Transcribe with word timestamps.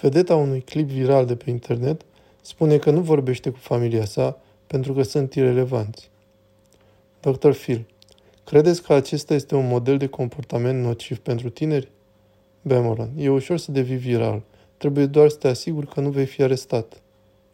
Vedeta 0.00 0.34
unui 0.34 0.60
clip 0.60 0.88
viral 0.88 1.26
de 1.26 1.36
pe 1.36 1.50
internet 1.50 2.04
spune 2.40 2.78
că 2.78 2.90
nu 2.90 3.00
vorbește 3.00 3.50
cu 3.50 3.58
familia 3.58 4.04
sa 4.04 4.40
pentru 4.66 4.92
că 4.92 5.02
sunt 5.02 5.34
irelevanți. 5.34 6.10
Dr. 7.20 7.50
Phil, 7.50 7.86
credeți 8.44 8.82
că 8.82 8.92
acesta 8.92 9.34
este 9.34 9.54
un 9.54 9.68
model 9.68 9.96
de 9.96 10.06
comportament 10.06 10.82
nociv 10.82 11.18
pentru 11.18 11.50
tineri? 11.50 11.90
Bemoran, 12.62 13.10
e 13.16 13.28
ușor 13.28 13.58
să 13.58 13.72
devii 13.72 13.96
viral. 13.96 14.42
Trebuie 14.76 15.06
doar 15.06 15.28
să 15.28 15.36
te 15.36 15.48
asiguri 15.48 15.86
că 15.86 16.00
nu 16.00 16.10
vei 16.10 16.26
fi 16.26 16.42
arestat. 16.42 17.02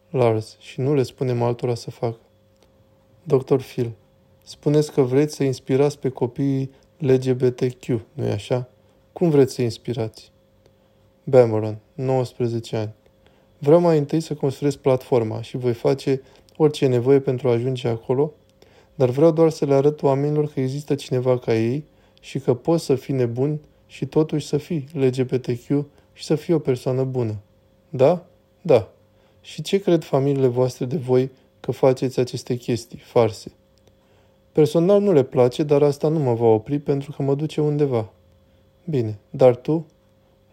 Lars, 0.09 0.57
și 0.59 0.79
nu 0.79 0.93
le 0.93 1.03
spunem 1.03 1.41
altora 1.41 1.75
să 1.75 1.91
facă. 1.91 2.19
Dr. 3.23 3.55
Phil, 3.55 3.91
spuneți 4.43 4.91
că 4.91 5.01
vreți 5.01 5.35
să 5.35 5.43
inspirați 5.43 5.99
pe 5.99 6.09
copiii 6.09 6.71
LGBTQ, 6.97 7.85
nu-i 8.13 8.31
așa? 8.31 8.69
Cum 9.13 9.29
vreți 9.29 9.53
să 9.53 9.61
inspirați? 9.61 10.31
Bemoran, 11.29 11.77
19 11.93 12.75
ani. 12.75 12.93
Vreau 13.57 13.79
mai 13.79 13.97
întâi 13.97 14.19
să 14.19 14.33
construiesc 14.33 14.77
platforma 14.77 15.41
și 15.41 15.57
voi 15.57 15.73
face 15.73 16.21
orice 16.57 16.85
e 16.85 16.87
nevoie 16.87 17.19
pentru 17.19 17.47
a 17.47 17.51
ajunge 17.51 17.87
acolo, 17.87 18.33
dar 18.95 19.09
vreau 19.09 19.31
doar 19.31 19.49
să 19.49 19.65
le 19.65 19.73
arăt 19.73 20.01
oamenilor 20.01 20.51
că 20.51 20.59
există 20.59 20.95
cineva 20.95 21.39
ca 21.39 21.55
ei 21.55 21.85
și 22.21 22.39
că 22.39 22.53
poți 22.53 22.85
să 22.85 22.95
fii 22.95 23.13
nebun 23.13 23.59
și 23.87 24.05
totuși 24.05 24.47
să 24.47 24.57
fii 24.57 24.87
LGBTQ 24.93 25.85
și 26.13 26.23
să 26.23 26.35
fii 26.35 26.53
o 26.53 26.59
persoană 26.59 27.03
bună. 27.03 27.35
Da? 27.89 28.25
Da. 28.61 28.89
Și 29.41 29.61
ce 29.61 29.77
cred 29.77 30.03
familiile 30.03 30.47
voastre 30.47 30.85
de 30.85 30.97
voi 30.97 31.31
că 31.59 31.71
faceți 31.71 32.19
aceste 32.19 32.55
chestii, 32.55 32.97
farse? 32.97 33.51
Personal 34.51 35.01
nu 35.01 35.11
le 35.11 35.23
place, 35.23 35.63
dar 35.63 35.83
asta 35.83 36.07
nu 36.07 36.19
mă 36.19 36.33
va 36.33 36.45
opri 36.45 36.79
pentru 36.79 37.11
că 37.11 37.23
mă 37.23 37.35
duce 37.35 37.61
undeva. 37.61 38.09
Bine, 38.85 39.19
dar 39.29 39.55
tu? 39.55 39.85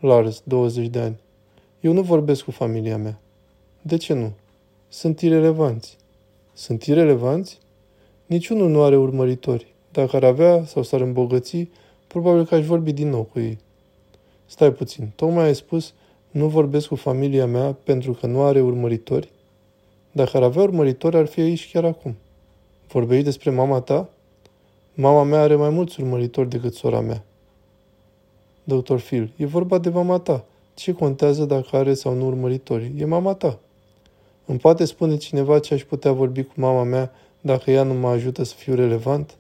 Lars, 0.05 0.43
20 0.45 0.87
de 0.87 0.99
ani. 0.99 1.19
Eu 1.81 1.93
nu 1.93 2.03
vorbesc 2.03 2.45
cu 2.45 2.51
familia 2.51 2.97
mea. 2.97 3.21
De 3.83 3.97
ce 3.97 4.13
nu? 4.13 4.33
Sunt 4.89 5.21
irelevanți. 5.21 5.97
Sunt 6.53 6.83
irelevanți? 6.83 7.59
Niciunul 8.27 8.71
nu 8.71 8.83
are 8.83 8.97
urmăritori. 8.97 9.75
Dacă 9.93 10.17
ar 10.17 10.25
avea 10.25 10.65
sau 10.65 10.83
s-ar 10.83 11.01
îmbogăți, 11.01 11.69
probabil 12.07 12.45
că 12.47 12.55
aș 12.55 12.65
vorbi 12.67 12.93
din 12.93 13.09
nou 13.09 13.23
cu 13.23 13.39
ei. 13.39 13.59
Stai 14.47 14.73
puțin, 14.73 15.11
tocmai 15.17 15.45
ai 15.45 15.55
spus, 15.55 15.93
nu 16.31 16.49
vorbesc 16.49 16.87
cu 16.89 16.95
familia 16.95 17.47
mea 17.47 17.77
pentru 17.85 18.13
că 18.13 18.27
nu 18.27 18.43
are 18.43 18.61
urmăritori? 18.61 19.29
Dacă 20.13 20.37
ar 20.37 20.43
avea 20.43 20.63
urmăritori, 20.63 21.17
ar 21.17 21.27
fi 21.27 21.41
aici 21.41 21.71
chiar 21.73 21.85
acum. 21.85 22.17
Vorbești 22.89 23.25
despre 23.25 23.51
mama 23.51 23.81
ta? 23.81 24.09
Mama 24.95 25.23
mea 25.23 25.41
are 25.41 25.55
mai 25.55 25.71
mulți 25.71 26.01
urmăritori 26.01 26.49
decât 26.49 26.75
sora 26.75 27.01
mea. 27.01 27.25
Dr. 28.65 28.97
Phil, 28.97 29.33
e 29.37 29.47
vorba 29.47 29.79
de 29.79 29.89
mama 29.89 30.19
ta. 30.19 30.45
Ce 30.75 30.93
contează 30.93 31.45
dacă 31.45 31.77
are 31.77 31.95
sau 31.95 32.15
nu 32.15 32.27
urmăritori? 32.27 32.93
E 32.97 33.05
mama 33.05 33.35
ta. 33.35 33.59
Îmi 34.45 34.59
poate 34.59 34.85
spune 34.85 35.17
cineva 35.17 35.59
ce 35.59 35.75
aș 35.75 35.85
putea 35.85 36.13
vorbi 36.13 36.43
cu 36.43 36.53
mama 36.57 36.83
mea 36.83 37.13
dacă 37.41 37.71
ea 37.71 37.83
nu 37.83 37.95
mă 37.95 38.09
ajută 38.09 38.43
să 38.43 38.55
fiu 38.55 38.75
relevant? 38.75 39.37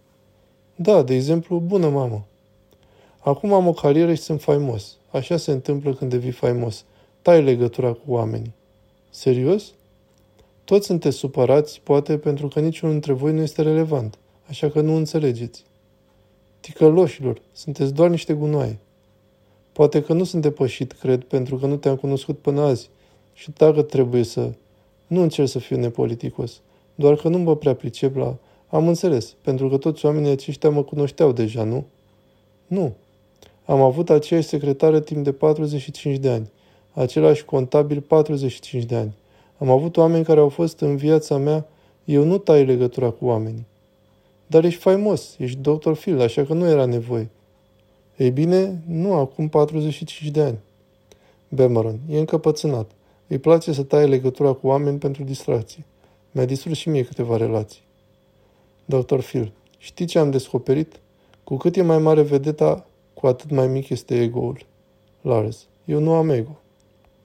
Da, 0.77 1.02
de 1.02 1.14
exemplu, 1.14 1.58
bună 1.58 1.89
mamă. 1.89 2.25
Acum 3.19 3.52
am 3.52 3.67
o 3.67 3.72
carieră 3.72 4.14
și 4.14 4.22
sunt 4.22 4.42
faimos. 4.42 4.97
Așa 5.11 5.36
se 5.36 5.50
întâmplă 5.50 5.95
când 5.95 6.11
devii 6.11 6.30
faimos. 6.30 6.84
Tai 7.22 7.42
legătura 7.42 7.92
cu 7.92 8.02
oamenii. 8.06 8.55
Serios? 9.11 9.72
Toți 10.64 10.86
sunteți 10.86 11.17
supărați, 11.17 11.80
poate 11.80 12.19
pentru 12.19 12.48
că 12.48 12.61
niciunul 12.61 12.92
dintre 12.95 13.12
voi 13.12 13.33
nu 13.33 13.41
este 13.41 13.62
relevant, 13.62 14.19
așa 14.48 14.70
că 14.70 14.80
nu 14.80 14.95
înțelegeți. 14.95 15.64
Ticăloșilor, 16.61 17.41
sunteți 17.52 17.95
doar 17.95 18.11
niște 18.11 18.33
gunoaie. 18.33 18.78
Poate 19.75 20.03
că 20.03 20.12
nu 20.12 20.25
sunt 20.25 20.42
depășit, 20.42 20.92
cred, 20.92 21.25
pentru 21.25 21.56
că 21.56 21.67
nu 21.67 21.77
te-am 21.77 21.97
cunoscut 21.97 22.39
până 22.39 22.61
azi. 22.61 22.91
Și 23.33 23.50
dacă 23.50 23.83
trebuie 23.83 24.22
să... 24.22 24.50
Nu 25.06 25.22
încerc 25.22 25.48
să 25.48 25.58
fiu 25.58 25.77
nepoliticos, 25.77 26.61
doar 26.94 27.14
că 27.14 27.28
nu 27.28 27.39
mă 27.39 27.56
prea 27.56 27.75
pricep 27.75 28.17
la... 28.17 28.36
Am 28.69 28.89
înțeles, 28.89 29.35
pentru 29.42 29.68
că 29.68 29.77
toți 29.77 30.05
oamenii 30.05 30.30
aceștia 30.30 30.70
mă 30.70 30.83
cunoșteau 30.83 31.33
deja, 31.33 31.64
nu? 31.64 31.85
Nu. 32.67 32.92
Am 33.64 33.80
avut 33.80 34.11
aceeași 34.11 34.46
secretară 34.46 35.01
timp 35.01 35.24
de 35.24 35.33
45 35.33 36.17
de 36.17 36.29
ani, 36.30 36.51
același 36.92 37.45
contabil 37.45 38.01
45 38.01 38.85
de 38.85 38.95
ani. 38.95 39.14
Am 39.58 39.70
avut 39.70 39.96
oameni 39.96 40.24
care 40.24 40.41
au 40.41 40.48
fost 40.48 40.80
în 40.80 40.96
viața 40.96 41.36
mea, 41.36 41.67
eu 42.05 42.24
nu 42.24 42.39
tai 42.39 42.64
legătura 42.64 43.11
cu 43.11 43.24
oamenii. 43.27 43.67
Dar 44.46 44.64
ești 44.64 44.80
faimos, 44.80 45.35
ești 45.39 45.58
doctor 45.58 45.96
Phil, 45.96 46.20
așa 46.20 46.45
că 46.45 46.52
nu 46.52 46.68
era 46.68 46.85
nevoie. 46.85 47.30
Ei 48.17 48.30
bine, 48.30 48.83
nu 48.86 49.14
acum 49.14 49.48
45 49.48 50.30
de 50.30 50.42
ani. 50.42 50.58
Bemeron 51.48 51.98
e 52.08 52.19
încăpățânat. 52.19 52.91
Îi 53.27 53.39
place 53.39 53.73
să 53.73 53.83
taie 53.83 54.07
legătura 54.07 54.52
cu 54.52 54.67
oameni 54.67 54.98
pentru 54.98 55.23
distracție. 55.23 55.85
Mi-a 56.30 56.45
distrus 56.45 56.77
și 56.77 56.89
mie 56.89 57.05
câteva 57.05 57.36
relații. 57.36 57.83
Dr. 58.85 59.19
Phil, 59.19 59.53
știi 59.79 60.07
ce 60.07 60.19
am 60.19 60.30
descoperit? 60.30 61.01
Cu 61.45 61.57
cât 61.57 61.77
e 61.77 61.83
mai 61.83 61.98
mare 61.98 62.23
vedeta, 62.23 62.86
cu 63.14 63.27
atât 63.27 63.51
mai 63.51 63.67
mic 63.67 63.89
este 63.89 64.23
ego-ul. 64.23 64.67
Lars, 65.20 65.67
eu 65.85 66.01
nu 66.01 66.13
am 66.13 66.30
ego. 66.30 66.58